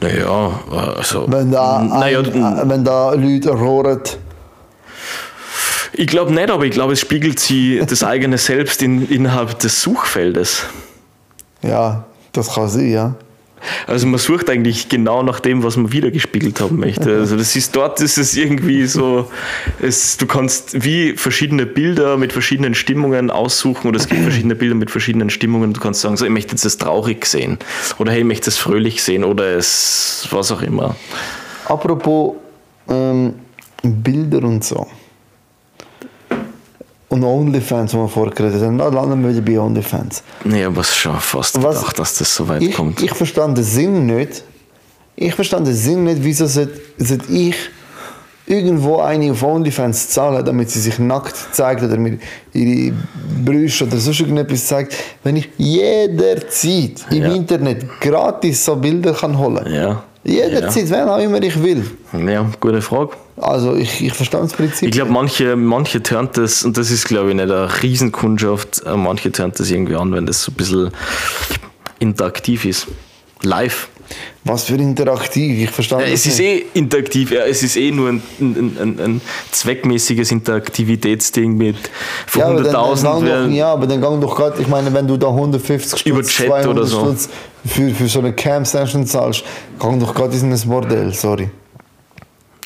[0.00, 0.60] Naja,
[0.96, 1.26] also.
[1.28, 4.00] Wenn da, naja, ein, äh, wenn da Leute rohren,
[5.92, 9.80] ich glaube nicht, aber ich glaube, es spiegelt sie das eigene Selbst in, innerhalb des
[9.80, 10.64] Suchfeldes.
[11.62, 13.14] ja, das kann sein, ja.
[13.86, 17.18] Also man sucht eigentlich genau nach dem, was man wiedergespiegelt haben möchte.
[17.18, 19.30] Also das ist dort ist es irgendwie so,
[19.80, 24.74] es, du kannst wie verschiedene Bilder mit verschiedenen Stimmungen aussuchen oder es gibt verschiedene Bilder
[24.74, 25.72] mit verschiedenen Stimmungen.
[25.72, 27.58] Du kannst sagen, so ich möchte jetzt das traurig sehen
[27.98, 30.96] oder hey, ich möchte es fröhlich sehen oder es was auch immer.
[31.66, 32.34] Apropos
[32.88, 33.34] ähm,
[33.82, 34.86] Bilder und so.
[37.08, 40.22] Und OnlyFans, wo wir vorher geredet haben, landen wir wieder bei OnlyFans.
[40.44, 43.00] Nee, aber es ist schon fast Was- gedacht, dass das so weit Ich, kommt.
[43.02, 44.42] ich verstand den Sinn nicht.
[45.14, 46.80] Ich verstand den Sinn nicht, wieso sollte
[47.30, 47.54] ich
[48.48, 52.18] irgendwo eine auf OnlyFans zahlen, damit sie sich nackt zeigt oder mir
[52.52, 52.92] ihre
[53.44, 57.32] Brüste oder sonst irgendetwas zeigt, wenn ich jederzeit im Ja.
[57.34, 60.02] Internet gratis so Bilder kann holen ja.
[60.26, 61.84] Jederzeit, wenn auch immer ich will.
[62.12, 62.18] Ja.
[62.18, 63.12] ja, gute Frage.
[63.36, 64.88] Also ich, ich verstehe das Prinzip.
[64.88, 68.96] Ich glaube, manche, manche turnt das, und das ist, glaube ich, nicht eine Riesenkundschaft, äh,
[68.96, 70.90] manche turnt das irgendwie an, wenn das so ein bisschen
[71.98, 72.88] interaktiv ist.
[73.42, 73.88] Live.
[74.44, 76.48] Was für interaktiv, ich verstehe Ja, es ist nicht.
[76.74, 81.76] eh interaktiv, ja, es ist eh nur ein, ein, ein, ein zweckmäßiges Interaktivitätsding mit
[82.26, 83.52] von ja, aber dann, dann 100.000 gang doch, werden.
[83.54, 86.46] ja, aber dann gang doch gerade, ich meine, wenn du da 150 Stutz, Über Chat
[86.46, 87.00] 200 oder so.
[87.00, 87.28] Stutz
[87.64, 89.42] für, für so eine Cam-Session zahlst,
[89.78, 91.50] gang doch gerade in ein Bordell, sorry.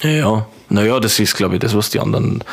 [0.02, 0.46] Ja, ja.
[0.72, 2.44] Naja, das ist, glaube ich, das, was die anderen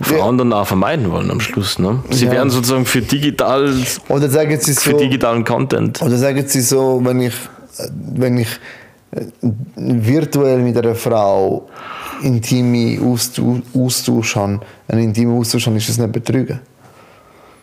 [0.00, 1.78] Frauen dann auch vermeiden wollen am Schluss.
[1.80, 2.04] Ne?
[2.10, 2.30] Sie Ja.
[2.30, 3.74] werden sozusagen für, digital,
[4.08, 6.00] Oder sagen sie für so, digitalen Content.
[6.00, 7.34] oder sagen sie so, wenn ich,
[8.14, 8.48] wenn ich
[9.12, 9.26] äh,
[9.76, 11.68] virtuell mit einer Frau
[12.22, 13.00] intime
[13.74, 16.60] Austausch, habe, einen intimen Austausch habe, ist das nicht Betrügen.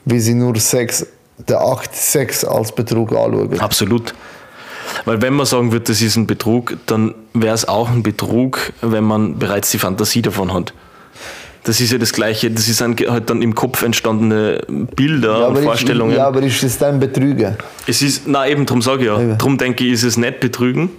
[0.05, 1.05] Weil sie nur Sex,
[1.37, 3.59] den Akt Sex als Betrug anschauen.
[3.59, 4.13] Absolut.
[5.03, 8.71] Weil wenn man sagen würde, das ist ein Betrug, dann wäre es auch ein Betrug,
[8.81, 10.73] wenn man bereits die Fantasie davon hat.
[11.65, 14.61] Das ist ja das Gleiche, das ist ein, halt dann im Kopf entstandene
[14.95, 16.11] Bilder Ja, und aber Vorstellungen.
[16.11, 17.57] Ist, ja, aber ist das dann Betrügen?
[17.87, 19.37] Es ist, na eben, darum sage ich ja, Eben.
[19.37, 20.91] darum denke ich, ist es nicht Betrügen,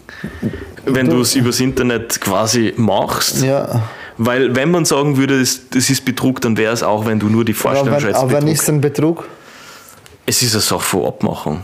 [0.85, 3.43] wenn du es übers Internet quasi machst.
[3.43, 3.83] Ja.
[4.19, 7.29] Weil wenn man sagen würde, es- das ist Betrug, dann wäre es auch, wenn du
[7.29, 8.55] nur die Aber Vorstellung wenn, schätzt, aber wann Betrug.
[8.59, 9.29] ist denn Betrug?
[10.27, 11.61] Es ist eine Sache von Abmachung.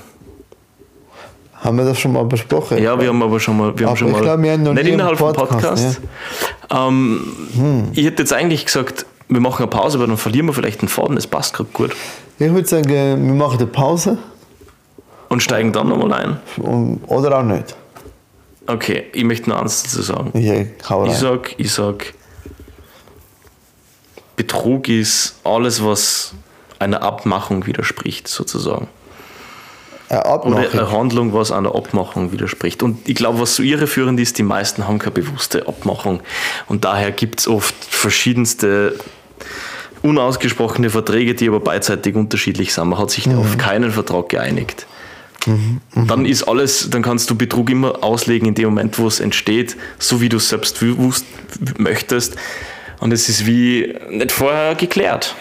[1.62, 2.82] Haben wir das schon mal besprochen?
[2.82, 4.72] Ja, wir haben aber schon mal, wir haben schon ich mal glaub, wir haben noch
[4.74, 6.00] nicht nie innerhalb vom Podcast, Podcast.
[6.70, 10.82] Ähm, Ich hätte jetzt eigentlich gesagt, wir machen eine Pause, aber dann verlieren wir vielleicht
[10.82, 11.14] den Faden.
[11.16, 11.92] Das passt gerade gut
[12.38, 14.18] Ich würde sagen, wir machen eine Pause.
[15.28, 16.36] und steigen dann nochmal ein.
[16.62, 17.76] Und, oder auch nicht.
[18.66, 20.30] Okay, ich möchte noch eins dazu sagen.
[20.38, 20.50] Ich
[20.90, 21.18] hau Ich rein.
[21.20, 22.12] sag, ich sag,
[24.36, 26.34] Betrug ist alles, was
[26.78, 28.88] einer Abmachung widerspricht, sozusagen.
[30.12, 30.78] Eine Oder Abmachung.
[30.78, 32.82] eine Handlung, was einer Abmachung widerspricht.
[32.82, 36.20] Und ich glaube, was so irreführend ist, die meisten haben keine bewusste Abmachung.
[36.68, 38.96] Und daher gibt es oft verschiedenste
[40.02, 42.88] unausgesprochene Verträge, die aber beidseitig unterschiedlich sind.
[42.88, 44.86] Man hat sich auf keinen Vertrag geeinigt.
[45.94, 49.76] Dann ist alles, dann kannst du Betrug immer auslegen in dem Moment, wo es entsteht,
[49.98, 51.24] so wie du es selbst wusst,
[51.78, 52.36] möchtest.
[53.00, 55.34] Und es ist wie nicht vorher geklärt.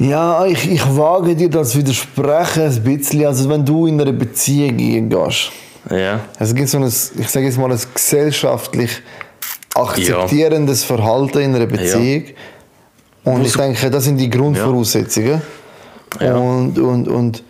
[0.00, 3.26] Ja, ich, ich wage dir das widersprechen ein bisschen.
[3.26, 5.52] Also wenn du in eine Beziehung gehst,
[5.90, 6.20] Ja.
[6.38, 9.02] es gibt so ein, ich sage jetzt mal, ein gesellschaftlich
[9.74, 12.24] akzeptierendes Verhalten in einer Beziehung.
[13.24, 15.42] Und ich denke, das sind die Grundvoraussetzungen.
[16.18, 16.34] Ja.
[16.34, 17.44] Und, und, und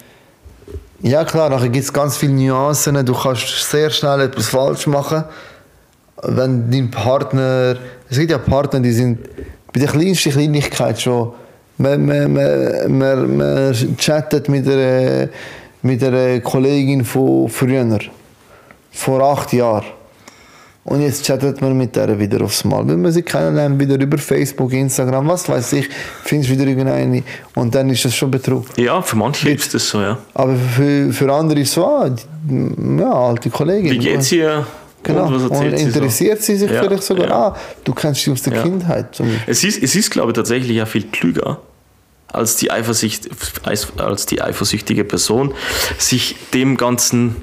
[1.02, 3.06] ja klar, nachher gibt es ganz viele Nuancen.
[3.06, 5.22] Du kannst sehr schnell etwas falsch machen.
[6.22, 7.76] Wenn dein Partner,
[8.10, 9.20] es gibt ja Partner, die sind
[9.72, 11.32] bei der kleinsten Kleinigkeit schon,
[11.80, 15.28] man, man, man, man, man chattet mit einer,
[15.82, 17.98] mit einer Kollegin von früher,
[18.92, 19.86] vor acht Jahren.
[20.84, 22.86] Und jetzt chattet man mit der wieder aufs Mal.
[22.88, 25.88] Wenn man sie kennenlernt, wieder über Facebook, Instagram, was weiß ich,
[26.24, 27.22] findest wieder irgendeine
[27.54, 28.64] und dann ist das schon Betrug.
[28.76, 30.18] Ja, für manche ist das so, ja.
[30.34, 32.10] Aber für, für andere ist so, ah,
[32.98, 33.92] ja, alte Kollegin.
[33.92, 34.66] Wie geht's ihr?
[35.02, 35.26] Genau.
[35.26, 35.98] Und Und, erzählt sie so?
[35.98, 37.34] interessiert sie sich Ja, vielleicht sogar, ja.
[37.48, 38.62] ah, du kennst sie aus der Ja.
[38.62, 39.20] Kindheit.
[39.46, 41.58] Es ist, es ist, glaube ich, tatsächlich ja viel klüger,
[42.32, 43.28] als die, Eifersicht,
[44.02, 45.54] als die eifersüchtige Person
[45.98, 47.36] sich dem Ganzen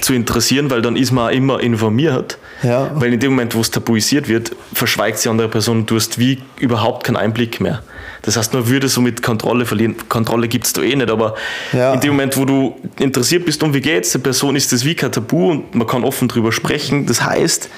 [0.00, 2.38] zu interessieren, weil dann ist man auch immer informiert.
[2.62, 2.90] Ja.
[2.94, 6.18] Weil in dem Moment, wo es tabuisiert wird, verschweigt die andere Person und du hast
[6.18, 7.82] wie überhaupt keinen Einblick mehr.
[8.22, 9.96] Das heißt, man würde somit Kontrolle verlieren.
[10.08, 11.34] Kontrolle gibt es da eh nicht, aber
[11.72, 11.92] Ja.
[11.94, 14.94] in dem Moment, wo du interessiert bist, um wie geht's der Person, ist das wie
[14.94, 17.06] kein Tabu und man kann offen drüber sprechen.
[17.06, 17.68] Das heißt,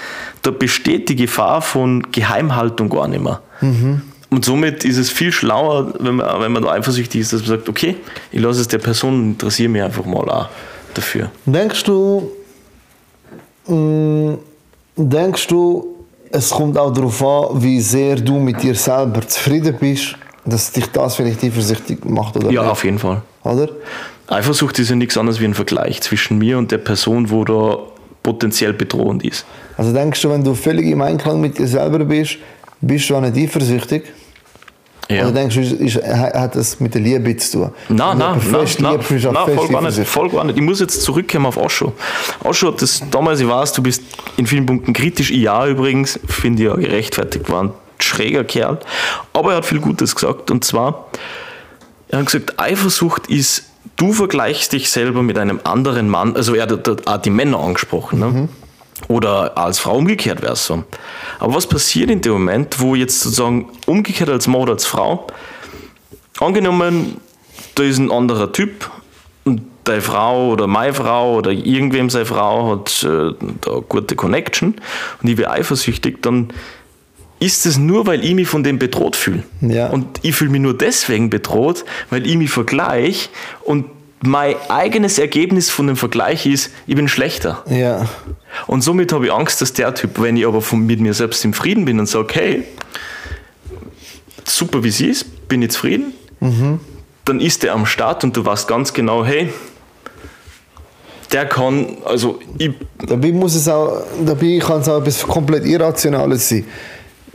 [0.42, 3.40] da besteht die Gefahr von Geheimhaltung gar nicht mehr.
[4.34, 7.50] Und somit ist es viel schlauer, wenn man, wenn man da eifersüchtig ist, dass man
[7.50, 7.94] sagt, okay,
[8.32, 10.48] ich lasse es der Person und interessiere mich einfach mal auch
[10.92, 11.30] dafür.
[11.46, 12.30] Denkst du,
[13.68, 14.36] mh,
[14.96, 15.86] denkst du,
[16.32, 20.86] es kommt auch darauf an, wie sehr du mit dir selber zufrieden bist, dass dich
[20.88, 22.70] das vielleicht eifersüchtig macht oder Ja, nicht?
[22.72, 23.22] auf jeden Fall.
[23.44, 23.68] Oder?
[24.26, 27.78] Eifersucht ist ja nichts anderes wie ein Vergleich zwischen mir und der Person, wo da
[28.24, 29.44] potenziell bedrohend ist.
[29.76, 32.38] Also denkst du, wenn du völlig im Einklang mit dir selber bist,
[32.80, 34.02] bist du auch nicht eifersüchtig?
[35.10, 35.24] Ja.
[35.24, 37.70] Oder denkst du, ist, ist, hat das mit der Liebe zu tun?
[37.88, 40.56] Nein, nein, nein, nein, nein voll, gar nicht, voll gar nicht.
[40.56, 41.92] Ich muss jetzt zurückkommen auf Osho.
[42.42, 44.02] Osho hat das damals, ich weiß, du bist
[44.36, 48.78] in vielen Punkten kritisch, ja übrigens, finde ich ja gerechtfertigt, war ein schräger Kerl,
[49.32, 51.06] aber er hat viel Gutes gesagt und zwar,
[52.08, 53.64] er hat gesagt, Eifersucht ist,
[53.96, 58.18] du vergleichst dich selber mit einem anderen Mann, also er hat auch die Männer angesprochen,
[58.18, 58.48] ne?
[59.08, 60.84] Oder als Frau umgekehrt wäre es so.
[61.38, 65.26] Aber was passiert in dem Moment, wo jetzt sozusagen umgekehrt als Mann oder als Frau,
[66.40, 67.20] angenommen,
[67.74, 68.90] da ist ein anderer Typ
[69.44, 74.16] und deine Frau oder meine Frau oder irgendwem seine Frau hat äh, da eine gute
[74.16, 74.74] Connection
[75.22, 76.48] und ich bin eifersüchtig, dann
[77.40, 79.42] ist es nur, weil ich mich von dem bedroht fühle.
[79.60, 79.90] Ja.
[79.90, 83.28] Und ich fühle mich nur deswegen bedroht, weil ich mich vergleiche
[83.62, 83.86] und
[84.26, 87.62] mein eigenes Ergebnis von dem Vergleich ist, ich bin schlechter.
[87.68, 88.08] Ja.
[88.66, 91.44] Und somit habe ich Angst, dass der Typ, wenn ich aber von, mit mir selbst
[91.44, 92.64] im Frieden bin und sage, hey,
[94.44, 96.12] super wie sie ist, bin ich zufrieden,
[97.24, 99.52] dann ist der am Start und du weißt ganz genau, hey,
[101.32, 102.70] der kann, also ich,
[103.06, 106.64] Dabei muss es auch, dabei kann es auch etwas komplett Irrationales sein.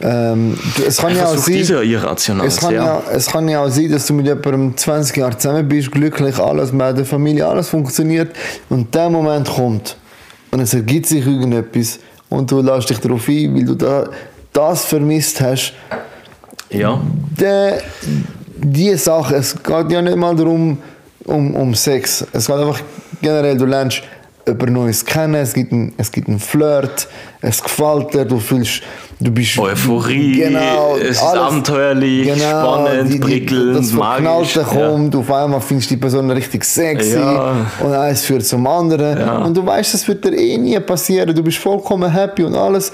[0.01, 0.57] Ähm,
[0.87, 2.47] es kann ja auch sein, ja irrational.
[2.47, 3.01] es kann ja.
[3.11, 6.71] es kann ja auch sein, dass du mit jemandem 20 Jahre zusammen bist, glücklich, alles
[6.71, 8.33] mit der Familie, alles funktioniert
[8.69, 9.97] und der Moment kommt
[10.51, 14.09] und es ergibt sich irgendetwas und du lässt dich darauf ein, weil du da,
[14.53, 15.73] das vermisst hast,
[16.69, 17.01] ja.
[17.37, 17.81] der,
[18.55, 20.77] die Sache, es geht ja nicht mal darum,
[21.25, 22.25] um, um Sex.
[22.33, 22.81] Es geht einfach
[23.21, 24.01] generell, du lernst
[24.49, 27.07] jemand Neues kennen, es gibt einen, es gibt einen Flirt,
[27.41, 28.81] es gefällt dir, du fühlst,
[29.19, 29.57] du bist...
[29.57, 35.95] Euphorie, genau, es ist abenteuerlich, spannend, prickelnd, Das magisch, Verknallte kommt, auf einmal findest du
[35.95, 37.65] die Person richtig sexy Ja.
[37.79, 39.37] und eins führt zum anderen Ja.
[39.37, 42.91] und du weißt, das wird dir eh nie passieren, du bist vollkommen happy und alles.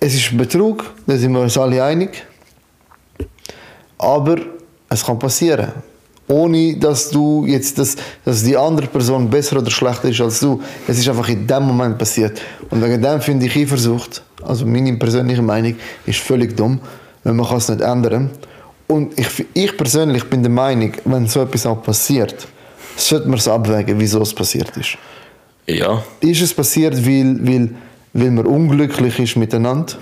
[0.00, 2.24] Es ist Betrug, da sind wir uns alle einig.
[3.98, 4.36] Aber
[4.88, 5.70] es kann passieren.
[6.28, 10.60] Ohne dass du jetzt, das, dass die andere Person besser oder schlechter ist als du.
[10.86, 12.40] Es ist einfach in dem Moment passiert.
[12.70, 15.74] Und wegen dem finde ich Eifersucht, also meine persönliche Meinung,
[16.06, 16.80] ist völlig dumm,
[17.24, 18.30] weil man kann es nicht ändern.
[18.86, 22.46] Und ich, ich persönlich bin der Meinung, wenn so etwas auch passiert,
[22.96, 24.98] sollte man es abwägen, wieso es passiert ist.
[25.66, 26.02] Ja.
[26.20, 27.70] Ist es passiert, weil, weil,
[28.12, 29.94] weil man unglücklich ist miteinander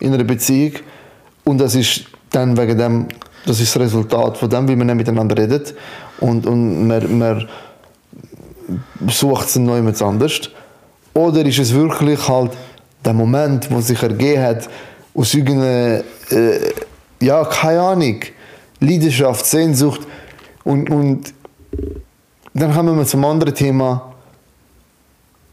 [0.00, 0.72] in einer Beziehung
[1.44, 3.08] und das ist dann wegen dem,
[3.48, 5.74] das ist das Resultat von dem, wie man nicht miteinander redet
[6.20, 7.48] und, und man, man
[9.08, 10.50] sucht es neu mit anders.
[11.14, 12.52] Oder ist es wirklich halt
[13.04, 14.68] der Moment, wo sich ergeben hat,
[15.14, 16.72] aus irgendeiner, äh,
[17.20, 18.20] ja, keine Ahnung,
[18.80, 20.02] Leidenschaft, Sehnsucht
[20.64, 21.34] und, und
[22.54, 24.14] dann kommen wir zum anderen Thema.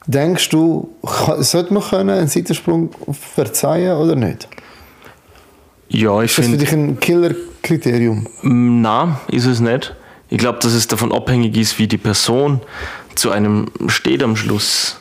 [0.07, 0.89] Denkst du,
[1.39, 4.47] sollte man können einen Seitensprung verzeihen oder nicht?
[5.89, 6.57] Ja, ich Ist das für finde.
[6.57, 6.99] dich ein
[7.65, 8.27] Killer-Kriterium?
[8.43, 9.95] Nein, ist es nicht.
[10.29, 12.61] Ich glaube, dass es davon abhängig ist, wie die Person
[13.15, 14.97] zu einem steht am Schluss.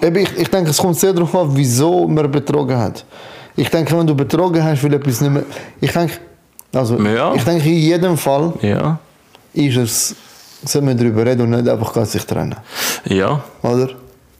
[0.00, 3.04] Ich, ich denke, es kommt sehr darauf an, wieso man betrogen hat.
[3.56, 5.44] Ich denke, wenn du betrogen hast, will etwas nicht mehr.
[5.80, 6.14] Ich denke,
[6.72, 7.34] also, Ja.
[7.34, 8.98] ich denke, in jedem Fall Ja.
[9.52, 10.14] ist es,
[10.64, 12.56] soll man darüber reden und nicht einfach sich trennen.
[13.04, 13.42] Ja.
[13.62, 13.90] Oder?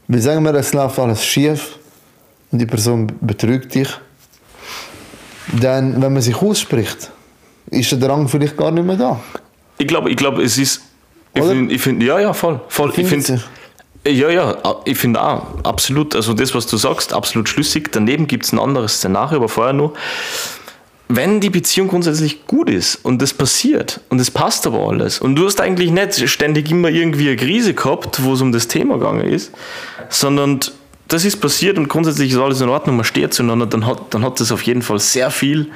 [0.09, 1.79] Weil sagen wir, es läuft alles schief
[2.53, 3.89] und die Person betrügt dich,
[5.53, 7.11] dann, wenn man sich ausspricht,
[7.71, 9.21] ist der Drang vielleicht gar nicht mehr da.
[9.79, 10.83] Ich glaube, ich glaube, es ist.
[11.33, 12.61] Ich finde, find, ja, ja, voll.
[12.69, 12.93] voll.
[12.97, 13.43] Ich finde.
[14.07, 16.17] Ja, ja, ich finde auch, absolut.
[16.17, 17.93] Also das, was du sagst, absolut schlüssig.
[17.93, 19.93] Daneben gibt es ein anderes Szenario, aber vorher nur.
[21.09, 25.35] Wenn die Beziehung grundsätzlich gut ist und es passiert und es passt aber alles und
[25.35, 28.97] du hast eigentlich nicht ständig immer irgendwie eine Krise gehabt, wo es um das Thema
[28.97, 29.51] gegangen ist,
[30.09, 30.61] sondern
[31.11, 34.25] das ist passiert und grundsätzlich ist alles in Ordnung, man steht zueinander, dann hat, dann
[34.25, 35.71] hat das auf jeden Fall sehr viel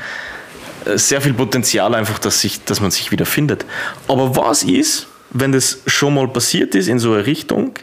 [0.86, 3.64] äh, sehr viel Potenzial einfach, dass, sich, dass man sich wieder findet.
[4.08, 7.74] Aber was ist, wenn das schon mal passiert ist in so eine Richtung,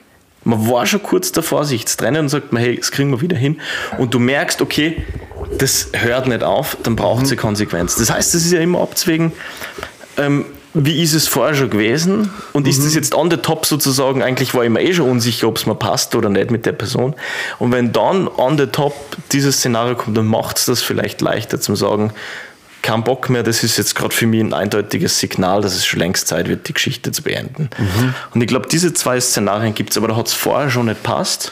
[0.43, 3.21] man war schon kurz davor, sich zu trennen und sagt man, hey, das kriegen wir
[3.21, 3.61] wieder hin.
[3.99, 5.03] Und du merkst, okay,
[5.57, 7.95] das hört nicht auf, dann braucht es eine Konsequenz.
[7.95, 9.31] Das heißt, das ist ja immer abzwingen,
[10.17, 14.23] ähm, wie ist es vorher schon gewesen und ist das jetzt on the top sozusagen,
[14.23, 16.71] eigentlich war ich mir eh schon unsicher, ob es mir passt oder nicht mit der
[16.71, 17.13] Person.
[17.60, 18.93] Und wenn dann on the top
[19.31, 22.13] dieses Szenario kommt, dann macht es das vielleicht leichter zum sagen,
[22.81, 25.99] kein Bock mehr, das ist jetzt gerade für mich ein eindeutiges Signal, dass es schon
[25.99, 27.69] längst Zeit wird, die Geschichte zu beenden.
[28.34, 31.03] Und ich glaube, diese zwei Szenarien gibt es, aber da hat es vorher schon nicht
[31.03, 31.51] passt.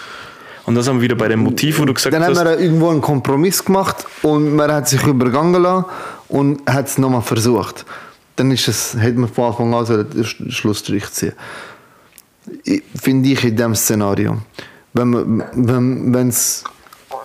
[0.65, 2.59] Und da sind wir wieder bei dem Motiv, wo du gesagt Dann haben hast, wir
[2.59, 5.85] irgendwo einen Kompromiss gemacht und man hat sich übergangen lassen
[6.27, 7.85] und hat es nochmal versucht.
[8.39, 11.33] Dann ist es, hätte man von Anfang an den Sch- Schlussstrich ziehen
[12.95, 14.37] Finde ich in diesem Szenario.
[14.93, 16.63] Wenn, man, wenn, wenn's,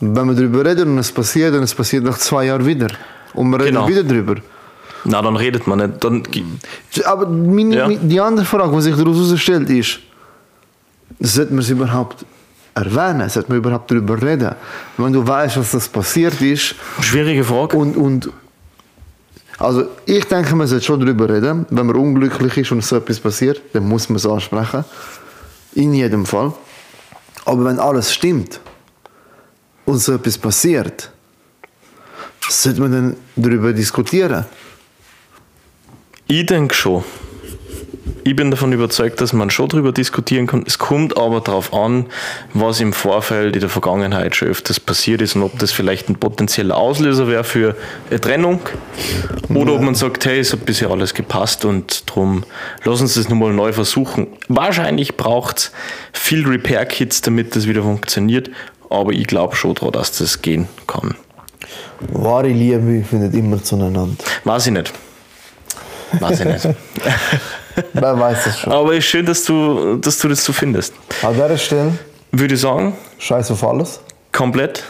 [0.01, 2.89] wenn wir darüber reden und es passiert, dann es passiert nach zwei Jahren wieder.
[3.33, 3.89] Und wir reden Genau.
[3.89, 4.35] wieder darüber.
[5.05, 6.03] na, dann redet man nicht.
[6.05, 6.23] Dann,
[7.05, 7.89] Aber meine, Ja.
[7.89, 10.01] die andere Frage, die sich daraus herausstellt, ist,
[11.21, 12.27] sollte man es überhaupt
[12.75, 13.29] erwähnen?
[13.31, 14.55] Sollte man überhaupt darüber reden?
[14.99, 17.77] Wenn du weißt, dass das passiert ist schwierige Frage.
[17.77, 18.31] und, und
[19.59, 21.67] also ich denke, man sollte schon darüber reden.
[21.71, 24.85] Wenn man unglücklich ist und so etwas passiert, dann muss man es ansprechen.
[25.75, 26.53] In jedem Fall.
[27.45, 28.61] Aber wenn alles stimmt
[29.85, 31.11] und so etwas passiert,
[32.49, 34.45] sollte man dann darüber diskutieren.
[36.27, 37.05] Ich denke schon.
[38.27, 40.65] Ich bin davon überzeugt, dass man schon darüber diskutieren kann.
[40.67, 42.07] Es kommt aber darauf an,
[42.55, 46.17] was im Vorfeld in der Vergangenheit schon öfters passiert ist und ob das vielleicht ein
[46.17, 47.77] potenzieller Auslöser wäre für
[48.09, 48.61] eine Trennung
[49.51, 52.45] oder ob man sagt, hey, es hat bisher alles gepasst und darum
[52.85, 54.29] lass uns das nochmal neu versuchen.
[54.49, 55.73] Wahrscheinlich braucht es
[56.15, 58.51] viel Repair-Kits, damit das wieder funktioniert,
[58.89, 61.15] aber ich glaube schon daran, dass das gehen kann.
[62.09, 64.17] Wahre Liebe findet immer zueinander.
[64.45, 64.95] Weiß ich nicht.
[66.21, 66.69] Weiß ich nicht.
[67.93, 68.73] Wer weiß das schon.
[68.73, 70.95] Aber ist schön, dass du, dass du das so findest.
[71.23, 71.93] An dieser Stelle,
[72.33, 74.01] Würde ich sagen, scheiß auf alles.
[74.33, 74.83] komplett.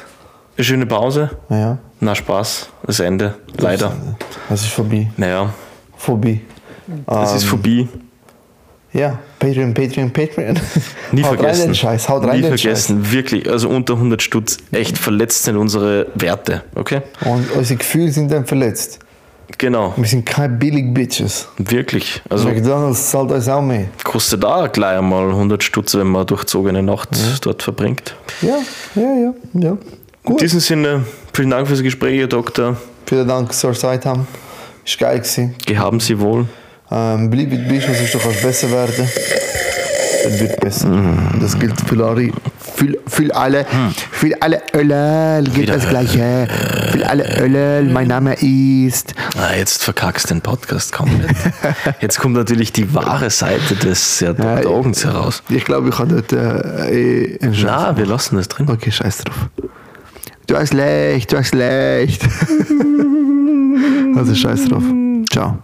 [0.57, 1.31] Eine schöne Pause.
[1.51, 1.79] Ja.
[2.01, 2.69] Na Spaß.
[2.87, 3.35] Das Ende.
[3.59, 3.93] Leider.
[4.51, 5.11] Es ist vorbei.
[5.17, 5.53] Naja,
[5.97, 6.41] Vorbei.
[7.25, 7.89] es ist vorbei.
[8.93, 10.57] Ja, Patreon, Patreon, Patreon.
[11.11, 11.65] Nie haut rein vergessen.
[11.67, 13.11] den Scheiß, haut rein Nie den vergessen.
[13.11, 13.51] Wirklich.
[13.51, 14.59] Also unter 100 Stutz.
[14.71, 16.63] Echt verletzt sind unsere Werte.
[16.77, 17.01] Okay?
[17.19, 17.29] Scheiß.
[17.33, 19.01] Und unsere Gefühle sind dann verletzt.
[19.59, 19.95] Genau.
[19.97, 21.49] Wir sind keine billig Bitches.
[21.59, 22.23] Wirklich.
[22.29, 23.87] Also McDonalds zahlt uns auch mehr.
[24.03, 27.11] kostet da gleich einmal 100 Stutz, wenn man durchzogene Nacht
[27.43, 28.15] dort verbringt.
[28.43, 28.59] Ja,
[28.95, 29.35] ja, ja.
[29.55, 29.71] ja.
[29.71, 29.79] In
[30.25, 30.41] Gut.
[30.41, 32.77] diesem Sinne, vielen Dank fürs Gespräch, Herr Doktor.
[33.07, 34.27] Vielen Dank, dass ihr Zeit haben.
[34.85, 35.55] Ist geil gewesen.
[35.67, 36.47] Gehaben Sie wohl.
[36.91, 39.09] Ähm, bleib wie du bist, was du kannst besser werden.
[40.27, 40.89] Es wird besser.
[40.89, 42.31] Und das gilt für alle.
[42.75, 43.67] Für, für alle.
[44.11, 46.49] Für alle Ölel gilt Wieder das Gleiche.
[46.91, 47.85] Für alle Ölel.
[47.85, 49.15] Mein Name ist.
[49.37, 51.37] Ah, jetzt verkackst den Podcast komplett.
[52.01, 54.71] Jetzt kommt natürlich die wahre Seite des Herr Dr.
[54.71, 55.43] Augens heraus.
[55.49, 57.57] Ich glaube, ich habe dort äh, eh einen.
[57.63, 58.69] Na, wir lassen das drin.
[58.69, 59.49] Okay, scheiß drauf.
[60.47, 62.23] Du hast leicht, du hast leicht.
[64.17, 64.83] also scheiß drauf.
[65.33, 65.59] Ciao.